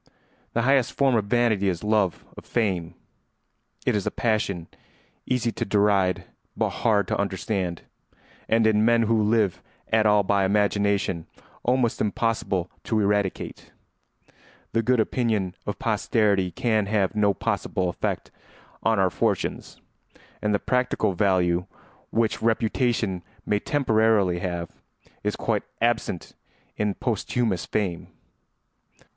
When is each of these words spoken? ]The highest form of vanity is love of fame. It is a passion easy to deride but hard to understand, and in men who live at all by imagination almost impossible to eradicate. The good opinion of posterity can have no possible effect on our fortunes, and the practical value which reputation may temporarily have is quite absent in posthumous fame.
]The 0.55 0.63
highest 0.63 0.93
form 0.93 1.13
of 1.13 1.25
vanity 1.25 1.69
is 1.69 1.83
love 1.83 2.25
of 2.35 2.43
fame. 2.43 2.95
It 3.85 3.95
is 3.95 4.07
a 4.07 4.09
passion 4.09 4.65
easy 5.27 5.51
to 5.51 5.63
deride 5.63 6.23
but 6.57 6.71
hard 6.81 7.07
to 7.09 7.19
understand, 7.19 7.83
and 8.49 8.65
in 8.65 8.83
men 8.83 9.03
who 9.03 9.21
live 9.21 9.61
at 9.93 10.07
all 10.07 10.23
by 10.23 10.43
imagination 10.43 11.27
almost 11.61 12.01
impossible 12.01 12.71
to 12.85 12.99
eradicate. 12.99 13.71
The 14.71 14.81
good 14.81 14.99
opinion 14.99 15.53
of 15.67 15.77
posterity 15.77 16.49
can 16.49 16.87
have 16.87 17.13
no 17.13 17.35
possible 17.35 17.87
effect 17.87 18.31
on 18.81 18.97
our 18.97 19.11
fortunes, 19.11 19.81
and 20.41 20.51
the 20.51 20.57
practical 20.57 21.13
value 21.13 21.67
which 22.09 22.41
reputation 22.41 23.21
may 23.45 23.59
temporarily 23.59 24.39
have 24.39 24.71
is 25.23 25.35
quite 25.35 25.61
absent 25.79 26.33
in 26.75 26.95
posthumous 26.95 27.67
fame. 27.67 28.07